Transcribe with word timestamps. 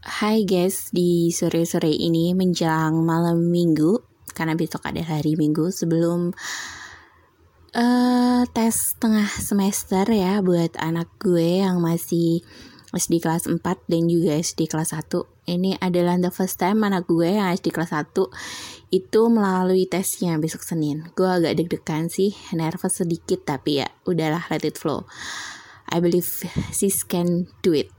Hai 0.00 0.48
guys, 0.48 0.88
di 0.96 1.28
sore-sore 1.28 1.92
ini 1.92 2.32
menjelang 2.32 3.04
malam 3.04 3.52
minggu 3.52 4.00
Karena 4.32 4.56
besok 4.56 4.88
ada 4.88 5.04
hari 5.04 5.36
minggu 5.36 5.68
sebelum 5.68 6.32
uh, 7.76 8.42
tes 8.48 8.96
tengah 8.96 9.28
semester 9.28 10.08
ya 10.08 10.40
Buat 10.40 10.80
anak 10.80 11.04
gue 11.20 11.60
yang 11.60 11.84
masih 11.84 12.40
SD 12.96 13.20
kelas 13.20 13.44
4 13.44 13.60
dan 13.60 14.08
juga 14.08 14.40
SD 14.40 14.72
kelas 14.72 14.96
1 14.96 15.04
Ini 15.52 15.76
adalah 15.84 16.16
the 16.16 16.32
first 16.32 16.56
time 16.56 16.80
anak 16.80 17.04
gue 17.04 17.36
yang 17.36 17.52
SD 17.52 17.68
kelas 17.68 17.92
1 17.92 18.16
Itu 18.96 19.28
melalui 19.28 19.84
tesnya 19.84 20.40
besok 20.40 20.64
Senin. 20.64 21.12
Gue 21.12 21.28
agak 21.28 21.60
deg-degan 21.60 22.08
sih, 22.08 22.32
nervous 22.56 23.04
sedikit 23.04 23.44
Tapi 23.44 23.84
ya 23.84 23.88
udahlah 24.08 24.48
let 24.48 24.64
it 24.64 24.80
flow. 24.80 25.04
I 25.92 26.00
believe 26.00 26.24
sis 26.72 27.04
can 27.04 27.52
do 27.60 27.76
it 27.76 27.92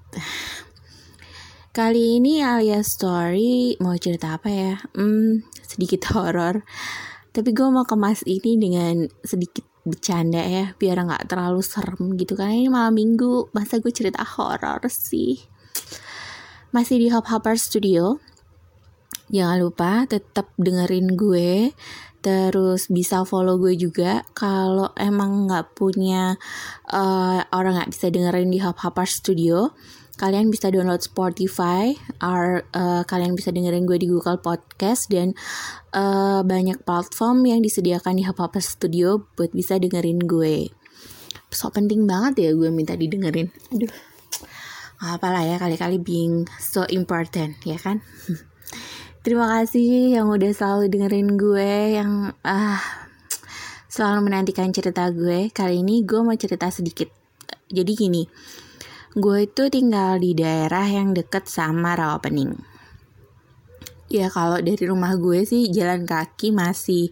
Kali 1.72 2.20
ini 2.20 2.44
alias 2.44 3.00
story 3.00 3.80
mau 3.80 3.96
cerita 3.96 4.36
apa 4.36 4.52
ya? 4.52 4.76
Hmm, 4.92 5.40
sedikit 5.64 6.04
horor. 6.12 6.68
Tapi 7.32 7.56
gue 7.56 7.64
mau 7.72 7.88
kemas 7.88 8.28
ini 8.28 8.60
dengan 8.60 9.08
sedikit 9.24 9.64
bercanda 9.88 10.44
ya, 10.44 10.76
biar 10.76 11.00
nggak 11.00 11.32
terlalu 11.32 11.64
serem 11.64 12.20
gitu. 12.20 12.36
Karena 12.36 12.60
ini 12.60 12.68
malam 12.68 12.92
minggu, 12.92 13.56
masa 13.56 13.80
gue 13.80 13.88
cerita 13.88 14.20
horor 14.20 14.84
sih? 14.92 15.40
Masih 16.76 17.00
di 17.00 17.08
Hop 17.08 17.32
Hopper 17.32 17.56
Studio. 17.56 18.20
Jangan 19.32 19.64
lupa 19.64 20.04
tetap 20.12 20.52
dengerin 20.60 21.16
gue 21.16 21.72
terus 22.20 22.92
bisa 22.92 23.24
follow 23.24 23.56
gue 23.58 23.80
juga 23.80 24.28
kalau 24.36 24.92
emang 25.00 25.48
nggak 25.48 25.74
punya 25.74 26.36
uh, 26.92 27.42
orang 27.50 27.80
nggak 27.80 27.92
bisa 27.96 28.12
dengerin 28.12 28.52
di 28.52 28.60
Hop 28.60 28.78
Hopper 28.84 29.08
Studio 29.08 29.72
kalian 30.20 30.52
bisa 30.52 30.68
download 30.72 31.04
Spotify, 31.04 31.96
or, 32.20 32.68
uh, 32.76 33.04
kalian 33.08 33.36
bisa 33.36 33.52
dengerin 33.52 33.88
gue 33.88 33.98
di 34.02 34.08
Google 34.12 34.40
Podcast 34.40 35.08
dan 35.08 35.38
uh, 35.96 36.44
banyak 36.44 36.84
platform 36.84 37.48
yang 37.48 37.64
disediakan 37.64 38.20
di 38.20 38.24
Hubhopper 38.28 38.64
Studio 38.64 39.24
buat 39.36 39.56
bisa 39.56 39.80
dengerin 39.80 40.24
gue. 40.24 40.72
So 41.52 41.68
penting 41.72 42.08
banget 42.08 42.48
ya 42.48 42.50
gue 42.56 42.72
minta 42.72 42.96
didengerin. 42.96 43.52
Aduh, 43.76 43.92
gak 45.00 45.12
apa 45.20 45.28
lah 45.32 45.44
ya 45.44 45.56
kali-kali 45.60 46.00
being 46.00 46.48
so 46.60 46.88
important 46.88 47.60
ya 47.68 47.76
kan. 47.76 48.00
Terima 49.26 49.46
kasih 49.46 50.18
yang 50.18 50.34
udah 50.34 50.50
selalu 50.50 50.90
dengerin 50.90 51.38
gue 51.38 51.72
yang 52.00 52.34
uh, 52.42 52.82
selalu 53.92 54.32
menantikan 54.32 54.72
cerita 54.72 55.12
gue. 55.12 55.52
Kali 55.52 55.84
ini 55.84 56.02
gue 56.08 56.24
mau 56.24 56.34
cerita 56.34 56.72
sedikit. 56.72 57.12
Jadi 57.68 57.92
gini, 57.94 58.24
gue 59.12 59.38
itu 59.44 59.68
tinggal 59.68 60.24
di 60.24 60.32
daerah 60.32 60.88
yang 60.88 61.12
deket 61.12 61.44
sama 61.52 62.00
Rawapening. 62.00 62.56
Ya 64.12 64.32
kalau 64.32 64.60
dari 64.60 64.84
rumah 64.88 65.16
gue 65.20 65.44
sih 65.44 65.72
jalan 65.72 66.08
kaki 66.08 66.52
masih 66.56 67.12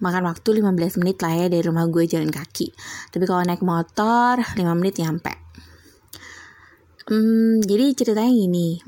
makan 0.00 0.26
waktu 0.28 0.60
15 0.60 1.00
menit 1.04 1.20
lah 1.20 1.32
ya 1.36 1.46
dari 1.52 1.64
rumah 1.64 1.84
gue 1.88 2.04
jalan 2.08 2.32
kaki. 2.32 2.72
Tapi 3.12 3.24
kalau 3.28 3.44
naik 3.44 3.60
motor 3.60 4.40
5 4.40 4.56
menit 4.76 5.00
nyampe. 5.00 5.32
Hmm, 7.08 7.60
jadi 7.60 7.92
ceritanya 7.92 8.32
gini, 8.32 8.80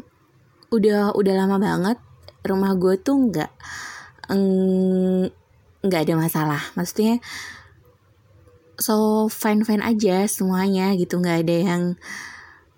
udah 0.72 1.12
udah 1.12 1.34
lama 1.34 1.56
banget 1.60 1.98
rumah 2.44 2.72
gue 2.76 2.94
tuh 3.00 3.16
nggak 3.30 3.52
nggak 5.84 6.00
ada 6.08 6.14
masalah. 6.16 6.62
Maksudnya 6.72 7.20
so 8.80 9.26
fine 9.30 9.62
fine 9.62 9.82
aja 9.82 10.24
semuanya 10.26 10.94
gitu. 10.94 11.20
Nggak 11.20 11.38
ada 11.46 11.56
yang 11.56 11.82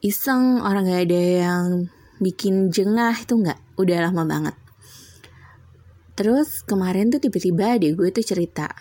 iseng 0.04 0.60
orang 0.60 0.86
nggak 0.86 1.02
ada 1.08 1.22
yang 1.46 1.64
bikin 2.18 2.72
jengah 2.74 3.16
itu 3.16 3.36
nggak. 3.36 3.58
Udah 3.76 4.08
lama 4.08 4.22
banget. 4.24 4.56
Terus 6.16 6.64
kemarin 6.64 7.12
tuh 7.12 7.20
tiba-tiba 7.20 7.76
adik 7.76 8.00
gue 8.00 8.08
tuh 8.08 8.24
cerita 8.24 8.72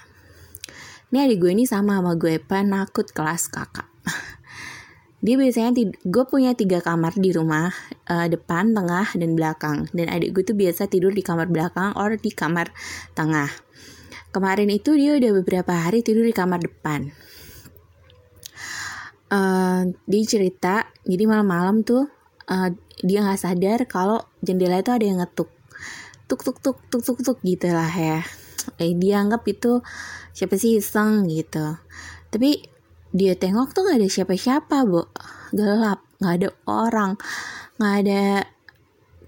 ini 1.16 1.31
adik 1.31 1.48
gue 1.48 1.52
ini 1.56 1.64
sama 1.64 2.03
sama 2.03 2.20
gue 2.20 2.44
penakut 2.44 3.08
kelas 3.08 3.47
kakak. 3.47 3.88
Dia 5.24 5.40
biasanya 5.40 5.72
gue 6.03 6.24
punya 6.28 6.52
tiga 6.59 6.84
kamar 6.84 7.16
di 7.16 7.32
rumah 7.32 7.72
uh, 8.12 8.28
depan 8.28 8.76
tengah 8.76 9.16
dan 9.16 9.32
belakang. 9.32 9.88
Dan 9.96 10.12
adik 10.12 10.36
gue 10.36 10.44
tuh 10.44 10.59
biasa 10.59 10.92
tidur 10.92 11.16
di 11.16 11.24
kamar 11.24 11.47
belakang 11.47 11.96
or 11.96 12.20
di 12.20 12.36
kamar 12.36 12.68
tengah 13.16 13.47
Kemarin 14.35 14.68
itu 14.68 15.00
dia 15.00 15.16
udah 15.16 15.31
beberapa 15.40 15.72
hari 15.72 16.03
tidur 16.03 16.28
di 16.28 16.35
kamar 16.35 16.59
depan. 16.59 17.07
Uh, 19.31 19.96
dia 20.12 20.23
cerita, 20.28 20.91
jadi 21.07 21.23
malam-malam 21.23 21.88
tuh 21.88 22.12
uh, 22.51 22.69
dia 23.00 23.23
nggak 23.23 23.40
sadar 23.40 23.79
kalau 23.88 24.19
jendela 24.44 24.84
itu 24.84 24.91
ada 24.91 25.07
yang 25.07 25.23
ngetuk, 25.23 25.47
tuk 26.28 26.44
tuk 26.44 26.59
tuk 26.59 26.75
tuk 26.91 27.00
tuk 27.07 27.19
tuk 27.23 27.40
gitu 27.47 27.72
lah 27.72 27.88
ya. 27.88 28.28
Eh, 28.75 28.91
dia 29.00 29.23
anggap 29.23 29.47
itu 29.47 29.79
siapa 30.35 30.59
sih 30.59 30.84
iseng 30.84 31.31
gitu. 31.31 31.79
Tapi 32.28 32.59
dia 33.16 33.40
tengok 33.40 33.72
tuh 33.72 33.88
nggak 33.88 34.03
ada 34.03 34.09
siapa-siapa, 34.12 34.84
bu, 34.84 35.07
gelap, 35.56 36.03
nggak 36.19 36.35
ada 36.44 36.50
orang, 36.67 37.12
nggak 37.79 37.96
ada 38.03 38.23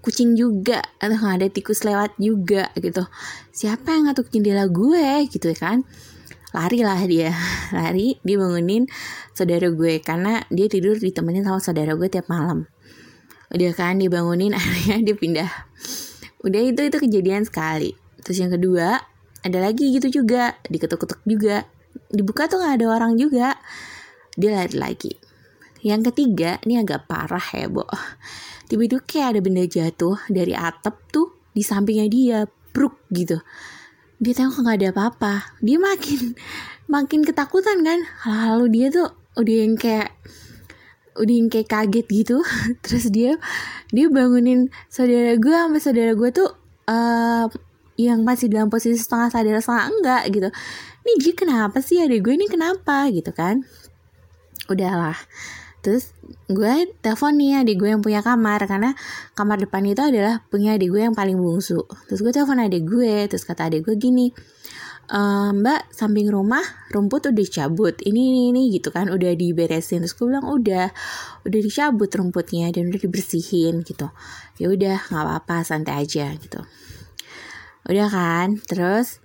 kucing 0.08 0.32
juga 0.40 0.80
atau 0.96 1.20
ada 1.28 1.44
tikus 1.52 1.84
lewat 1.84 2.16
juga 2.16 2.72
gitu. 2.80 3.04
Siapa 3.52 3.92
yang 3.92 4.08
ngatuk 4.08 4.32
jendela 4.32 4.64
gue? 4.64 5.28
Gitu 5.28 5.52
kan. 5.52 5.84
Lari 6.56 6.80
lah 6.80 6.96
dia. 7.04 7.36
Lari 7.76 8.16
dia 8.24 8.36
bangunin 8.40 8.88
saudara 9.36 9.68
gue 9.68 10.00
karena 10.00 10.40
dia 10.48 10.64
tidur 10.72 10.96
ditemenin 10.96 11.44
sama 11.44 11.60
saudara 11.60 11.92
gue 11.92 12.08
tiap 12.08 12.24
malam. 12.32 12.64
Udah 13.52 13.76
kan 13.76 14.00
dia 14.00 14.08
bangunin 14.08 14.56
akhirnya 14.58 15.04
dia 15.04 15.12
pindah. 15.12 15.50
Udah 16.40 16.60
itu 16.64 16.88
itu 16.88 16.96
kejadian 16.96 17.44
sekali. 17.44 17.92
Terus 18.24 18.40
yang 18.40 18.56
kedua 18.56 19.04
ada 19.44 19.58
lagi 19.60 19.92
gitu 19.92 20.24
juga 20.24 20.56
diketuk-ketuk 20.72 21.20
juga. 21.28 21.68
Dibuka 22.08 22.48
tuh 22.48 22.64
nggak 22.64 22.80
ada 22.80 22.86
orang 22.88 23.20
juga. 23.20 23.60
Dia 24.40 24.56
lari 24.56 24.72
lagi 24.80 25.27
yang 25.88 26.04
ketiga 26.04 26.60
ini 26.68 26.76
agak 26.76 27.08
parah 27.08 27.42
ya 27.56 27.66
bo. 27.72 27.88
Tiba-tiba 28.68 29.00
kayak 29.08 29.26
ada 29.32 29.40
benda 29.40 29.64
jatuh 29.64 30.20
dari 30.28 30.52
atap 30.52 31.00
tuh 31.08 31.32
di 31.56 31.64
sampingnya 31.64 32.06
dia 32.12 32.38
bruk 32.76 33.00
gitu. 33.08 33.40
Dia 34.20 34.32
tengok 34.36 34.60
nggak 34.60 34.76
ada 34.84 34.88
apa-apa. 34.92 35.34
Dia 35.64 35.80
makin 35.80 36.36
makin 36.94 37.20
ketakutan 37.24 37.80
kan? 37.80 38.04
Lalu 38.28 38.66
dia 38.68 38.86
tuh 38.92 39.08
udah 39.40 39.56
yang 39.64 39.74
kayak 39.80 40.12
udah 41.16 41.34
yang 41.34 41.48
kayak 41.48 41.68
kaget 41.72 42.06
gitu. 42.12 42.44
Terus 42.84 43.08
dia 43.08 43.40
dia 43.88 44.06
bangunin 44.12 44.68
saudara 44.92 45.32
gue 45.40 45.54
sama 45.56 45.78
saudara 45.80 46.12
gue 46.12 46.30
tuh 46.30 46.52
uh, 46.86 47.48
yang 47.98 48.22
masih 48.22 48.46
dalam 48.46 48.70
posisi 48.70 49.00
setengah 49.00 49.32
sadar 49.32 49.58
setengah 49.64 49.86
enggak 49.90 50.22
gitu. 50.28 50.48
Ini 51.08 51.12
dia 51.24 51.32
kenapa 51.34 51.80
sih? 51.80 51.98
Ada 52.04 52.20
gue 52.20 52.32
ini 52.36 52.46
kenapa? 52.46 53.08
Gitu 53.08 53.32
kan. 53.32 53.64
Udahlah 54.68 55.16
terus 55.78 56.10
gue 56.50 56.90
telepon 57.00 57.38
nih 57.38 57.62
adik 57.62 57.76
gue 57.78 57.90
yang 57.94 58.02
punya 58.02 58.20
kamar 58.20 58.66
karena 58.66 58.92
kamar 59.38 59.62
depan 59.62 59.86
itu 59.86 60.02
adalah 60.02 60.42
punya 60.50 60.74
adik 60.74 60.90
gue 60.90 61.02
yang 61.06 61.14
paling 61.14 61.38
bungsu. 61.38 61.86
Terus 62.10 62.20
gue 62.20 62.32
telepon 62.34 62.58
adik 62.58 62.84
gue 62.84 63.30
terus 63.30 63.46
kata 63.46 63.70
adik 63.70 63.86
gue 63.86 63.94
gini 63.94 64.34
e, 65.08 65.20
mbak 65.56 65.88
samping 65.90 66.28
rumah 66.28 66.62
rumput 66.92 67.32
udah 67.32 67.36
dicabut. 67.36 67.96
Ini, 68.04 68.20
ini 68.20 68.40
ini 68.52 68.62
gitu 68.76 68.92
kan 68.92 69.08
udah 69.08 69.32
diberesin. 69.32 70.04
Terus 70.04 70.14
gue 70.14 70.26
bilang 70.28 70.46
udah 70.46 70.92
udah 71.48 71.60
dicabut 71.60 72.10
rumputnya 72.12 72.68
dan 72.70 72.92
udah 72.92 73.00
dibersihin 73.00 73.82
gitu. 73.82 74.12
Ya 74.60 74.68
udah 74.68 74.96
nggak 75.08 75.24
apa-apa 75.24 75.64
santai 75.64 76.04
aja 76.04 76.32
gitu. 76.36 76.60
Udah 77.88 78.08
kan 78.12 78.60
terus 78.68 79.24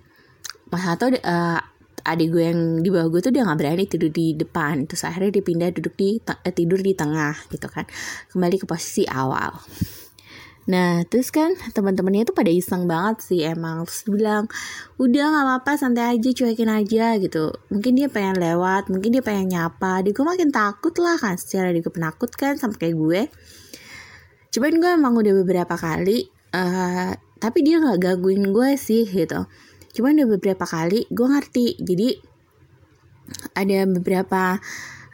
mas 0.72 0.86
uh, 0.88 1.60
adik 2.04 2.28
gue 2.36 2.44
yang 2.44 2.60
di 2.84 2.92
bawah 2.92 3.08
gue 3.08 3.20
tuh 3.24 3.32
dia 3.32 3.42
nggak 3.48 3.58
berani 3.58 3.84
tidur 3.88 4.12
di 4.12 4.36
depan. 4.36 4.84
Terus 4.84 5.08
akhirnya 5.08 5.40
dia 5.40 5.44
pindah 5.44 5.68
duduk 5.72 5.96
di 5.96 6.20
eh, 6.20 6.54
tidur 6.54 6.78
di 6.84 6.92
tengah 6.92 7.34
gitu 7.48 7.66
kan. 7.72 7.88
Kembali 8.30 8.56
ke 8.60 8.66
posisi 8.68 9.08
awal. 9.08 9.56
Nah 10.64 11.04
terus 11.08 11.28
kan 11.28 11.52
teman-temannya 11.76 12.24
tuh 12.24 12.36
pada 12.36 12.52
iseng 12.52 12.84
banget 12.84 13.24
sih 13.24 13.40
emang. 13.44 13.88
Terus 13.88 14.04
bilang 14.04 14.44
udah 15.00 15.24
gak 15.32 15.44
apa-apa 15.48 15.72
santai 15.80 16.16
aja 16.16 16.28
cuekin 16.28 16.68
aja 16.68 17.16
gitu. 17.16 17.56
Mungkin 17.72 17.92
dia 17.96 18.08
pengen 18.12 18.36
lewat 18.36 18.92
mungkin 18.92 19.16
dia 19.16 19.24
pengen 19.24 19.56
nyapa. 19.56 20.04
Dia 20.04 20.12
gue 20.12 20.26
makin 20.28 20.52
takut 20.52 20.92
lah 21.00 21.16
kan 21.16 21.40
secara 21.40 21.72
dia 21.72 21.80
penakut 21.84 22.30
kan 22.36 22.60
sama 22.60 22.76
kayak 22.76 22.96
gue. 23.00 23.20
Cuman 24.52 24.76
gue 24.76 24.90
emang 24.92 25.16
udah 25.18 25.34
beberapa 25.42 25.74
kali 25.74 26.30
uh, 26.54 27.10
Tapi 27.42 27.58
dia 27.66 27.82
gak 27.82 27.98
gangguin 27.98 28.54
gue 28.54 28.70
sih 28.78 29.02
gitu 29.02 29.50
cuman 29.94 30.18
udah 30.18 30.28
beberapa 30.36 30.64
kali 30.66 31.06
gue 31.08 31.26
ngerti. 31.30 31.66
Jadi 31.80 32.08
ada 33.54 33.78
beberapa 33.88 34.58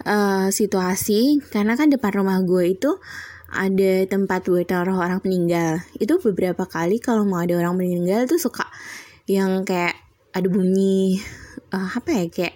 uh, 0.09 0.49
situasi. 0.49 1.44
Karena 1.53 1.77
kan 1.77 1.93
depan 1.93 2.25
rumah 2.25 2.41
gue 2.43 2.75
itu 2.75 2.97
ada 3.50 4.06
tempat 4.06 4.47
buat 4.47 4.67
taruh 4.67 4.99
orang 4.99 5.21
meninggal. 5.23 5.85
Itu 5.99 6.19
beberapa 6.23 6.65
kali 6.65 6.99
kalau 7.03 7.29
mau 7.29 7.43
ada 7.43 7.59
orang 7.59 7.77
meninggal 7.77 8.25
tuh 8.27 8.41
suka 8.41 8.67
yang 9.29 9.62
kayak 9.62 9.94
ada 10.31 10.47
bunyi 10.47 11.19
uh, 11.75 11.91
apa 11.94 12.11
ya 12.11 12.25
kayak 12.31 12.55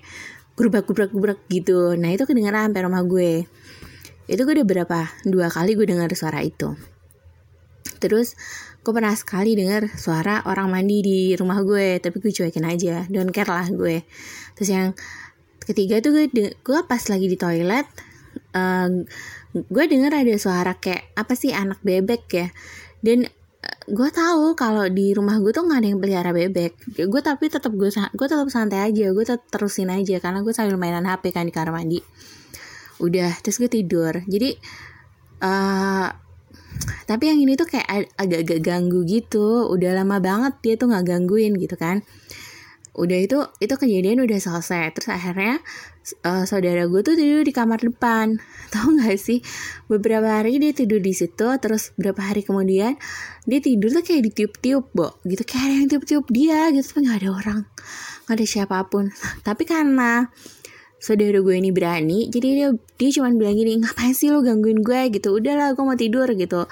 gerubak 0.54 0.86
gerubak 0.86 1.10
gerubak 1.10 1.40
gitu. 1.50 1.98
Nah 1.98 2.14
itu 2.14 2.24
kedengeran 2.24 2.70
sampai 2.70 2.82
rumah 2.86 3.02
gue. 3.04 3.46
Itu 4.24 4.48
gue 4.48 4.54
udah 4.56 4.66
berapa? 4.66 5.00
Dua 5.26 5.52
kali 5.52 5.76
gue 5.76 5.86
dengar 5.86 6.08
suara 6.16 6.40
itu. 6.40 6.72
Terus 8.00 8.38
gue 8.84 8.92
pernah 8.92 9.16
sekali 9.16 9.56
dengar 9.56 9.88
suara 9.96 10.44
orang 10.44 10.68
mandi 10.68 11.00
di 11.00 11.18
rumah 11.32 11.64
gue 11.64 12.04
tapi 12.04 12.20
gue 12.20 12.28
cuekin 12.28 12.68
aja 12.68 13.08
don't 13.08 13.32
care 13.32 13.48
lah 13.48 13.64
gue. 13.72 14.04
Terus 14.52 14.68
yang 14.68 14.88
ketiga 15.64 16.04
tuh 16.04 16.12
gue 16.12 16.52
gue 16.52 16.78
pas 16.84 17.00
lagi 17.00 17.24
di 17.24 17.40
toilet 17.40 17.88
uh, 18.52 18.88
gue 19.56 19.84
dengar 19.88 20.12
ada 20.12 20.36
suara 20.36 20.76
kayak 20.76 21.16
apa 21.16 21.32
sih 21.32 21.56
anak 21.56 21.80
bebek 21.80 22.22
ya. 22.28 22.52
Dan 23.00 23.24
uh, 23.24 23.78
gue 23.88 24.08
tahu 24.12 24.52
kalau 24.52 24.84
di 24.92 25.16
rumah 25.16 25.40
gue 25.40 25.56
tuh 25.56 25.64
nggak 25.64 25.80
ada 25.80 25.88
yang 25.88 26.00
pelihara 26.04 26.30
bebek. 26.36 26.76
Gue 27.08 27.20
tapi 27.24 27.48
tetap 27.48 27.72
gue 27.72 27.88
gue 27.88 28.26
tetap 28.28 28.48
santai 28.52 28.84
aja 28.84 29.16
gue 29.16 29.24
tetap 29.24 29.48
terusin 29.48 29.88
aja 29.88 30.20
karena 30.20 30.44
gue 30.44 30.52
sambil 30.52 30.76
mainan 30.76 31.08
hp 31.08 31.24
kan 31.32 31.48
di 31.48 31.56
kamar 31.56 31.72
mandi. 31.72 32.04
Udah 33.00 33.32
terus 33.40 33.56
gue 33.56 33.72
tidur. 33.72 34.20
Jadi 34.28 34.60
uh, 35.40 36.08
tapi 37.04 37.28
yang 37.28 37.38
ini 37.40 37.54
tuh 37.54 37.68
kayak 37.68 38.12
agak-agak 38.16 38.60
ganggu 38.64 39.04
gitu. 39.04 39.68
Udah 39.68 39.92
lama 39.96 40.20
banget 40.20 40.54
dia 40.64 40.74
tuh 40.80 40.88
nggak 40.88 41.04
gangguin 41.04 41.56
gitu 41.60 41.76
kan. 41.76 42.00
Udah 42.94 43.18
itu 43.18 43.38
itu 43.58 43.74
kejadian 43.74 44.22
udah 44.24 44.38
selesai. 44.38 44.94
Terus 44.96 45.08
akhirnya 45.10 45.60
uh, 46.24 46.44
saudara 46.48 46.86
gue 46.86 47.00
tuh 47.04 47.18
tidur 47.18 47.44
di 47.44 47.52
kamar 47.52 47.82
depan. 47.82 48.40
Tahu 48.72 49.00
nggak 49.00 49.18
sih? 49.20 49.44
Beberapa 49.90 50.40
hari 50.40 50.56
dia 50.62 50.72
tidur 50.72 51.02
di 51.02 51.12
situ 51.12 51.48
terus 51.60 51.92
beberapa 51.98 52.24
hari 52.24 52.46
kemudian 52.46 52.96
dia 53.44 53.60
tidur 53.60 53.92
tuh 53.92 54.04
kayak 54.06 54.32
ditiup-tiup 54.32 54.94
bo. 54.94 55.20
Gitu 55.28 55.42
kayak 55.44 55.62
ada 55.66 55.74
yang 55.76 55.88
tiup-tiup 55.90 56.26
dia 56.32 56.72
gitu. 56.72 56.84
Tapi 56.88 57.00
nggak 57.04 57.18
ada 57.20 57.30
orang 57.30 57.60
nggak 58.24 58.36
ada 58.40 58.46
siapa 58.48 58.78
pun. 58.88 59.12
Tapi 59.46 59.62
karena 59.68 60.32
saudara 61.04 61.36
gue 61.44 61.52
ini 61.60 61.68
berani 61.68 62.32
jadi 62.32 62.48
dia 62.56 62.68
dia 62.96 63.10
cuma 63.20 63.28
bilang 63.36 63.60
gini 63.60 63.76
ngapain 63.76 64.16
sih 64.16 64.32
lo 64.32 64.40
gangguin 64.40 64.80
gue? 64.80 65.12
gitu. 65.12 65.36
Udahlah 65.36 65.76
gue 65.76 65.84
mau 65.84 65.98
tidur 65.98 66.28
gitu. 66.32 66.64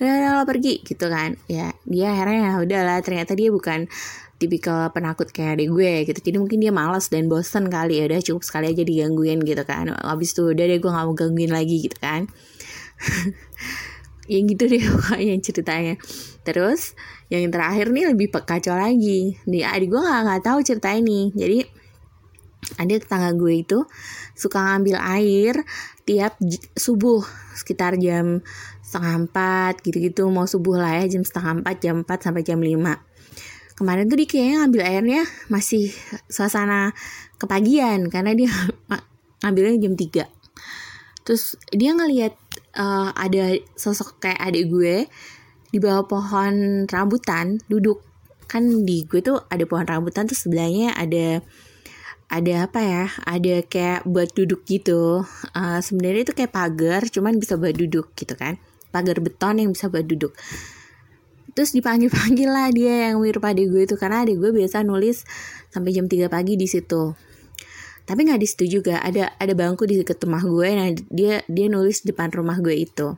Udah, 0.00 0.40
lo 0.40 0.42
pergi 0.48 0.80
gitu 0.80 1.06
kan. 1.12 1.36
Ya 1.50 1.76
dia 1.84 2.16
akhirnya 2.16 2.40
ya 2.40 2.52
udahlah. 2.64 2.98
Ternyata 3.04 3.36
dia 3.36 3.52
bukan 3.52 3.84
tipikal 4.40 4.90
penakut 4.90 5.28
kayak 5.30 5.60
adik 5.60 5.68
gue 5.68 5.92
gitu. 6.08 6.18
Jadi 6.32 6.36
mungkin 6.40 6.58
dia 6.64 6.72
malas 6.72 7.12
dan 7.12 7.28
bosen 7.28 7.68
kali 7.68 8.00
ya 8.00 8.08
udah 8.08 8.20
cukup 8.24 8.42
sekali 8.42 8.72
aja 8.72 8.82
digangguin 8.82 9.44
gitu 9.44 9.62
kan. 9.68 9.92
Habis 9.92 10.32
itu 10.32 10.48
udah 10.48 10.64
deh 10.64 10.78
gue 10.80 10.90
gak 10.90 11.04
mau 11.04 11.14
gangguin 11.14 11.52
lagi 11.52 11.76
gitu 11.84 11.98
kan. 12.00 12.24
Yang 14.32 14.44
gitu 14.56 14.64
deh 14.72 14.82
pokoknya 14.88 15.34
ceritanya. 15.44 15.94
Terus 16.40 16.96
yang 17.28 17.52
terakhir 17.52 17.92
nih 17.92 18.16
lebih 18.16 18.32
kacau 18.32 18.72
lagi. 18.72 19.36
Nih 19.44 19.62
adik 19.68 19.92
gue 19.92 20.00
gak, 20.00 20.20
gak 20.24 20.42
tahu 20.42 20.58
cerita 20.64 20.96
ini 20.96 21.28
jadi 21.36 21.83
ada 22.80 22.94
tetangga 22.96 23.30
gue 23.36 23.64
itu 23.64 23.78
suka 24.34 24.58
ngambil 24.58 24.96
air 24.98 25.54
tiap 26.04 26.36
subuh 26.76 27.24
sekitar 27.54 27.96
jam 28.00 28.42
setengah 28.84 29.26
empat 29.26 29.82
gitu-gitu. 29.82 30.28
Mau 30.30 30.46
subuh 30.46 30.78
lah 30.78 31.02
ya 31.02 31.18
jam 31.18 31.22
setengah 31.26 31.62
empat 31.62 31.76
jam 31.82 31.94
empat 32.04 32.18
sampai 32.22 32.42
jam 32.46 32.60
lima. 32.60 33.00
Kemarin 33.74 34.06
tuh 34.06 34.22
dia 34.22 34.28
kayaknya 34.30 34.56
ngambil 34.62 34.82
airnya 34.86 35.22
masih 35.50 35.90
suasana 36.30 36.94
kepagian 37.42 38.06
karena 38.06 38.30
dia 38.38 38.50
ngambilnya 39.42 39.82
jam 39.82 39.94
tiga. 39.98 40.24
Terus 41.26 41.58
dia 41.74 41.90
ngelihat 41.90 42.36
uh, 42.78 43.10
ada 43.16 43.58
sosok 43.74 44.22
kayak 44.22 44.38
adik 44.38 44.70
gue 44.70 44.96
di 45.74 45.78
bawah 45.82 46.06
pohon 46.06 46.86
rambutan 46.86 47.58
duduk. 47.66 47.98
Kan 48.46 48.86
di 48.86 49.08
gue 49.10 49.24
tuh 49.24 49.42
ada 49.50 49.64
pohon 49.66 49.88
rambutan 49.88 50.30
terus 50.30 50.46
sebelahnya 50.46 50.94
ada 50.94 51.42
ada 52.34 52.66
apa 52.66 52.80
ya? 52.82 53.04
Ada 53.22 53.62
kayak 53.62 54.00
buat 54.10 54.34
duduk 54.34 54.66
gitu. 54.66 55.22
Uh, 55.54 55.78
sebenarnya 55.78 56.26
itu 56.26 56.34
kayak 56.34 56.50
pagar 56.50 57.06
cuman 57.06 57.38
bisa 57.38 57.54
buat 57.54 57.78
duduk 57.78 58.10
gitu 58.18 58.34
kan. 58.34 58.58
Pagar 58.90 59.22
beton 59.22 59.62
yang 59.62 59.70
bisa 59.70 59.86
buat 59.86 60.02
duduk. 60.02 60.34
Terus 61.54 61.70
dipanggil 61.70 62.10
panggil 62.10 62.50
lah 62.50 62.74
dia 62.74 63.10
yang 63.14 63.22
mirip 63.22 63.46
adik 63.46 63.70
gue 63.70 63.86
itu 63.86 63.94
karena 63.94 64.26
adik 64.26 64.42
gue 64.42 64.50
biasa 64.50 64.82
nulis 64.82 65.22
sampai 65.70 65.94
jam 65.94 66.10
3 66.10 66.26
pagi 66.26 66.58
di 66.58 66.66
situ. 66.66 67.14
Tapi 68.04 68.20
nggak 68.26 68.40
di 68.42 68.48
situ 68.50 68.64
juga 68.82 69.00
ada 69.00 69.32
ada 69.38 69.54
bangku 69.54 69.86
di 69.86 69.96
dekat 69.96 70.20
rumah 70.26 70.42
gue 70.42 70.68
nah 70.74 70.90
dia 71.08 71.40
dia 71.46 71.66
nulis 71.70 72.02
depan 72.02 72.34
rumah 72.34 72.58
gue 72.58 72.74
itu. 72.74 73.14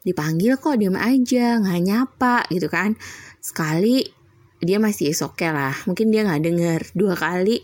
Dipanggil 0.00 0.56
kok 0.56 0.80
diam 0.80 0.96
aja 0.96 1.60
nggak 1.60 1.80
nyapa 1.84 2.48
gitu 2.48 2.72
kan. 2.72 2.96
Sekali 3.44 4.08
dia 4.64 4.80
masih 4.80 5.12
oke 5.20 5.44
lah. 5.44 5.76
Mungkin 5.84 6.08
dia 6.08 6.24
nggak 6.24 6.40
denger. 6.40 6.80
Dua 6.96 7.12
kali 7.12 7.60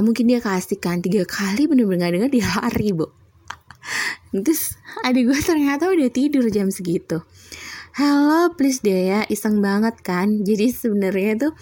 mungkin 0.00 0.32
dia 0.32 0.40
keasikan. 0.40 1.04
Tiga 1.04 1.28
kali 1.28 1.68
bener-bener 1.68 2.08
gak 2.08 2.12
denger 2.16 2.30
dia 2.32 2.48
lari 2.56 2.90
bu 2.96 3.22
terus 4.40 4.80
adik 5.04 5.28
gue 5.28 5.40
ternyata 5.44 5.92
udah 5.92 6.08
tidur 6.08 6.48
jam 6.48 6.72
segitu. 6.72 7.20
Halo 7.92 8.56
please 8.56 8.80
deh 8.80 9.12
ya 9.12 9.20
iseng 9.28 9.60
banget 9.60 10.00
kan? 10.00 10.40
Jadi 10.40 10.72
sebenarnya 10.72 11.36
tuh 11.36 11.52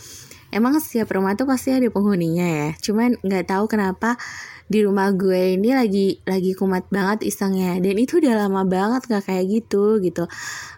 emang 0.54 0.78
setiap 0.78 1.10
rumah 1.10 1.34
tuh 1.34 1.50
pasti 1.50 1.74
ada 1.74 1.90
penghuninya 1.90 2.46
ya. 2.46 2.68
Cuman 2.78 3.18
nggak 3.26 3.50
tahu 3.50 3.66
kenapa 3.66 4.14
di 4.70 4.86
rumah 4.86 5.10
gue 5.10 5.58
ini 5.58 5.74
lagi 5.74 6.22
lagi 6.22 6.54
kumat 6.54 6.86
banget 6.94 7.26
isengnya. 7.26 7.82
Dan 7.82 7.98
itu 7.98 8.22
udah 8.22 8.46
lama 8.46 8.62
banget 8.62 9.10
gak 9.10 9.26
kayak 9.26 9.50
gitu 9.50 9.98
gitu. 9.98 10.30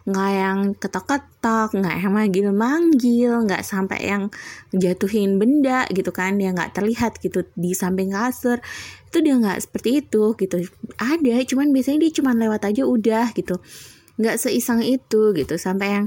Nggak 0.08 0.30
yang 0.32 0.58
ketok-ketok 0.80 1.76
nggak 1.76 1.96
yang 2.00 2.12
manggil-manggil 2.16 3.32
nggak 3.44 3.60
sampai 3.60 4.00
yang 4.08 4.32
jatuhin 4.72 5.36
benda 5.36 5.84
gitu 5.92 6.08
kan. 6.08 6.40
Yang 6.40 6.52
nggak 6.56 6.72
terlihat 6.72 7.12
gitu 7.20 7.44
di 7.52 7.76
samping 7.76 8.16
kasur. 8.16 8.64
Itu 9.12 9.20
dia 9.20 9.36
nggak 9.36 9.60
seperti 9.60 10.00
itu 10.00 10.32
gitu. 10.40 10.56
Ada 10.96 11.44
cuman 11.44 11.76
biasanya 11.76 12.08
dia 12.08 12.12
cuman 12.16 12.40
lewat 12.40 12.72
aja 12.72 12.88
udah 12.88 13.36
gitu. 13.36 13.60
Nggak 14.16 14.40
seiseng 14.40 14.80
itu 14.80 15.36
gitu. 15.36 15.54
Sampai 15.60 16.00
yang 16.00 16.06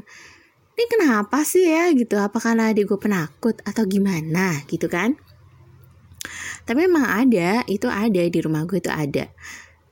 ini 0.75 0.85
kenapa 0.89 1.45
sih 1.45 1.69
ya? 1.69 1.93
gitu. 1.93 2.17
Apakah 2.17 2.57
adik 2.57 2.89
gue 2.89 2.97
penakut 2.97 3.61
atau 3.61 3.85
gimana? 3.85 4.65
gitu 4.65 4.89
kan 4.89 5.15
tapi 6.65 6.89
memang 6.89 7.05
ada 7.05 7.61
itu 7.69 7.85
ada 7.85 8.21
di 8.25 8.39
rumah 8.41 8.65
gue 8.65 8.81
itu 8.81 8.89
ada. 8.89 9.29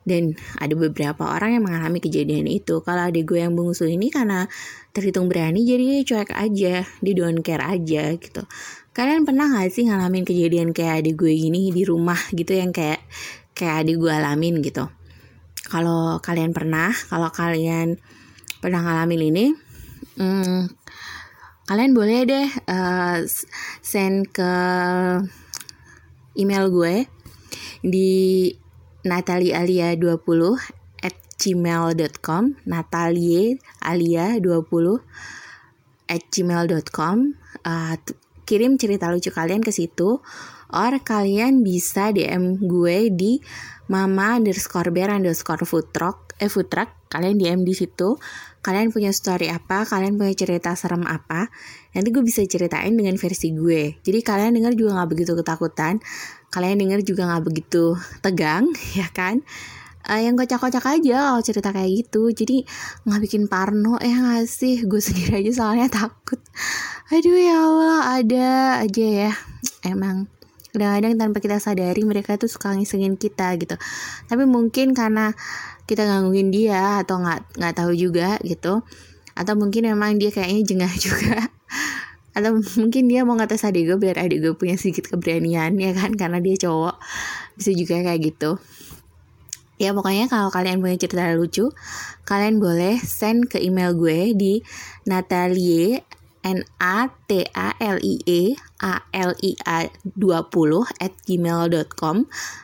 Dan 0.03 0.35
ada 0.59 0.75
beberapa 0.75 1.31
orang 1.31 1.55
yang 1.55 1.63
mengalami 1.63 2.03
kejadian 2.03 2.43
itu. 2.51 2.83
Kalau 2.83 3.07
adik 3.07 3.23
gue 3.23 3.39
yang 3.39 3.55
bungsu 3.55 3.87
ini 3.87 4.11
karena 4.11 4.51
terhitung 4.91 5.31
berani 5.31 5.63
jadi 5.63 6.03
cuek 6.03 6.35
aja 6.35 6.83
dia 6.83 7.13
don't 7.15 7.39
care 7.39 7.63
aja 7.63 8.11
gitu. 8.19 8.43
Kalian 8.91 9.23
pernah 9.23 9.47
gak 9.55 9.71
sih 9.71 9.87
ngalamin 9.87 10.27
kejadian 10.27 10.75
kayak 10.75 11.05
adik 11.05 11.15
gue 11.15 11.31
gini 11.31 11.71
di 11.71 11.87
rumah 11.87 12.19
gitu 12.35 12.51
yang 12.51 12.75
kayak 12.75 12.99
kayak 13.55 13.87
adik 13.87 13.95
gue 14.01 14.11
alamin 14.11 14.59
gitu? 14.59 14.91
Kalau 15.63 16.19
kalian 16.19 16.51
pernah 16.51 16.91
kalau 17.07 17.31
kalian 17.31 17.95
pernah 18.59 18.83
ngalamin 18.83 19.21
ini 19.31 19.45
hmm, 20.19 20.67
kalian 21.67 21.91
boleh 21.95 22.19
deh 22.27 22.47
uh, 22.67 23.23
send 23.79 24.29
ke 24.35 24.51
email 26.37 26.69
gue 26.69 27.05
di 27.83 28.49
natalialia20 29.03 30.41
at 31.03 31.15
gmail.com 31.37 32.43
natalie 32.65 33.59
alia 33.83 34.39
20 34.39 36.09
at 36.09 36.23
gmail.com 36.31 37.17
uh, 37.67 37.95
kirim 38.43 38.75
cerita 38.75 39.11
lucu 39.11 39.31
kalian 39.31 39.63
ke 39.63 39.71
situ 39.71 40.19
or 40.73 40.93
kalian 41.05 41.61
bisa 41.61 42.09
DM 42.09 42.57
gue 42.65 43.13
di 43.13 43.39
mama 43.87 44.41
underscore 44.41 44.89
bear 44.89 45.13
underscore 45.13 45.63
food 45.69 45.91
truck 45.93 46.23
eh 46.41 46.49
food 46.49 46.67
truck. 46.67 46.89
Kalian 47.07 47.37
DM 47.37 47.61
di 47.61 47.77
situ 47.77 48.17
kalian 48.63 48.95
punya 48.95 49.11
story 49.11 49.51
apa 49.51 49.83
kalian 49.83 50.15
punya 50.15 50.31
cerita 50.33 50.71
serem 50.79 51.03
apa 51.03 51.51
nanti 51.91 52.09
gue 52.09 52.23
bisa 52.23 52.41
ceritain 52.47 52.95
dengan 52.95 53.19
versi 53.19 53.51
gue. 53.51 53.99
Jadi 53.99 54.19
kalian 54.23 54.55
dengar 54.55 54.73
juga 54.73 54.97
nggak 54.97 55.09
begitu 55.11 55.31
ketakutan 55.35 55.99
kalian 56.53 56.77
dengar 56.77 56.99
juga 57.01 57.25
nggak 57.27 57.43
begitu 57.49 57.97
tegang 58.23 58.71
ya 58.99 59.11
kan? 59.11 59.43
Uh, 60.03 60.19
yang 60.19 60.35
kocak-kocak 60.35 60.83
aja 60.83 61.31
kalau 61.31 61.41
cerita 61.43 61.71
kayak 61.71 61.91
gitu. 62.03 62.31
Jadi 62.31 62.67
nggak 63.07 63.21
bikin 63.23 63.43
parno 63.47 63.99
ya 64.03 64.15
nggak 64.15 64.47
sih? 64.47 64.83
Gue 64.87 65.03
sendiri 65.05 65.43
aja 65.43 65.51
soalnya 65.63 65.91
takut. 65.91 66.39
Aduh 67.11 67.35
ya 67.35 67.55
Allah 67.59 67.99
ada 68.19 68.47
aja 68.83 69.05
ya. 69.27 69.31
Emang 69.83 70.31
kadang-kadang 70.73 71.13
tanpa 71.21 71.37
kita 71.37 71.61
sadari 71.61 72.01
mereka 72.01 72.33
tuh 72.35 72.49
suka 72.49 72.73
ngisengin 72.73 73.15
kita 73.15 73.53
gitu. 73.61 73.77
Tapi 74.25 74.43
mungkin 74.49 74.97
karena 74.97 75.31
kita 75.89 76.07
gangguin 76.07 76.49
dia 76.49 77.03
atau 77.03 77.19
nggak 77.19 77.59
nggak 77.59 77.73
tahu 77.75 77.91
juga 77.95 78.39
gitu. 78.45 78.83
Atau 79.33 79.53
mungkin 79.57 79.89
memang 79.89 80.21
dia 80.21 80.29
kayaknya 80.29 80.63
jengah 80.63 80.93
juga. 81.05 81.49
Atau 82.33 82.57
mungkin 82.81 83.05
dia 83.05 83.21
mau 83.21 83.37
ngetes 83.37 83.61
adik 83.65 83.93
gue 83.93 83.97
biar 84.01 84.17
adik 84.17 84.41
gue 84.41 84.53
punya 84.57 84.75
sedikit 84.79 85.11
keberanian 85.11 85.77
ya 85.77 85.91
kan? 85.93 86.13
Karena 86.17 86.41
dia 86.41 86.57
cowok. 86.57 86.97
Bisa 87.59 87.71
juga 87.73 88.01
kayak 88.01 88.21
gitu. 88.21 88.57
Ya 89.81 89.91
pokoknya 89.91 90.29
kalau 90.29 90.53
kalian 90.53 90.79
punya 90.79 90.95
cerita 90.95 91.33
lucu 91.33 91.73
kalian 92.23 92.61
boleh 92.61 93.01
send 93.03 93.51
ke 93.51 93.59
email 93.59 93.91
gue 93.97 94.31
di 94.31 94.53
natalie 95.03 96.05
n 96.43 96.59
a 96.77 97.07
t 97.25 97.47
a 97.55 97.67
l 97.79 97.97
i 98.03 98.15
e 98.27 98.41
a 98.83 98.93
l 99.11 99.31
i 99.39 99.51
a 99.63 99.87
20 100.19 100.51
at 100.99 101.13
gmail.com 101.23 102.17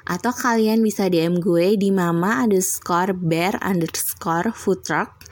atau 0.04 0.32
kalian 0.36 0.84
bisa 0.84 1.08
DM 1.08 1.40
gue 1.40 1.80
di 1.80 1.90
mama 1.90 2.44
underscore 2.44 3.16
bear 3.16 3.56
underscore 3.64 4.52
food 4.52 4.84
truck 4.84 5.24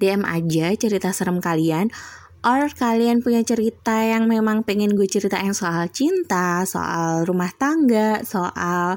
DM 0.00 0.24
aja 0.24 0.72
cerita 0.80 1.12
serem 1.12 1.44
kalian 1.44 1.92
or 2.40 2.72
kalian 2.72 3.20
punya 3.20 3.44
cerita 3.44 4.00
yang 4.00 4.24
memang 4.24 4.64
pengen 4.64 4.96
gue 4.96 5.04
ceritain 5.04 5.52
soal 5.52 5.92
cinta, 5.92 6.64
soal 6.64 7.28
rumah 7.28 7.52
tangga, 7.52 8.24
soal 8.24 8.96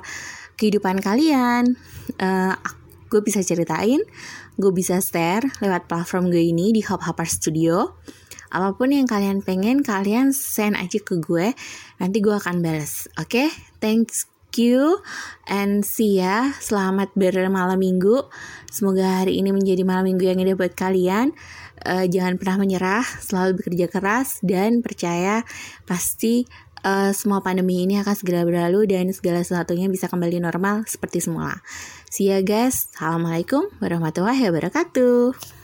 kehidupan 0.56 1.04
kalian, 1.04 1.76
uh, 2.24 2.56
gue 3.12 3.22
bisa 3.22 3.44
ceritain, 3.44 4.00
gue 4.56 4.72
bisa 4.72 5.04
share 5.04 5.44
lewat 5.60 5.92
platform 5.92 6.32
gue 6.32 6.40
ini 6.40 6.72
di 6.72 6.82
Hop 6.88 7.04
Hopper 7.04 7.28
Studio. 7.28 8.00
Apa 8.54 8.78
pun 8.78 8.94
yang 8.94 9.10
kalian 9.10 9.42
pengen, 9.42 9.82
kalian 9.82 10.30
send 10.30 10.78
aja 10.78 11.02
ke 11.02 11.18
gue, 11.18 11.58
nanti 11.98 12.18
gue 12.22 12.38
akan 12.38 12.62
balas. 12.62 13.10
Oke, 13.18 13.50
okay? 13.50 13.50
thanks 13.82 14.30
you 14.58 15.02
and 15.50 15.82
see 15.82 16.22
ya. 16.22 16.54
Selamat 16.62 17.10
bermalam 17.18 17.78
minggu. 17.82 18.30
Semoga 18.70 19.26
hari 19.26 19.42
ini 19.42 19.50
menjadi 19.50 19.82
malam 19.82 20.06
minggu 20.06 20.26
yang 20.30 20.38
indah 20.38 20.58
buat 20.58 20.78
kalian. 20.78 21.34
Uh, 21.84 22.06
jangan 22.08 22.38
pernah 22.40 22.62
menyerah, 22.64 23.04
selalu 23.04 23.60
bekerja 23.60 23.92
keras 23.92 24.40
dan 24.46 24.80
percaya 24.80 25.44
pasti 25.84 26.48
uh, 26.86 27.12
semua 27.12 27.44
pandemi 27.44 27.84
ini 27.84 28.00
akan 28.00 28.16
segera 28.16 28.46
berlalu 28.48 28.88
dan 28.88 29.10
segala 29.12 29.44
sesuatunya 29.44 29.90
bisa 29.90 30.08
kembali 30.08 30.40
normal 30.40 30.88
seperti 30.88 31.26
semula. 31.26 31.60
See 32.08 32.30
ya 32.30 32.40
guys. 32.46 32.94
Assalamualaikum 32.94 33.68
warahmatullahi 33.82 34.48
wabarakatuh. 34.48 35.63